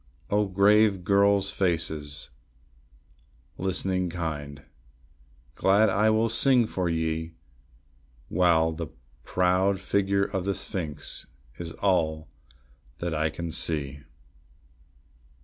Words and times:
O 0.31 0.47
grave 0.47 1.03
girls' 1.03 1.51
faces, 1.51 2.31
listening 3.59 4.09
kind! 4.09 4.63
glad 5.53 5.95
will 6.09 6.25
I 6.25 6.27
sing 6.29 6.65
for 6.65 6.89
ye, 6.89 7.35
While 8.27 8.71
the 8.71 8.87
proud 9.23 9.79
figure 9.79 10.23
of 10.23 10.43
the 10.45 10.55
sphinx 10.55 11.27
is 11.59 11.71
all 11.73 12.27
that 12.97 13.13
I 13.13 13.29
can 13.29 13.51
see. 13.51 13.99